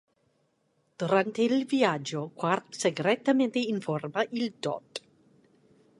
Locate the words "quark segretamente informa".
2.33-4.25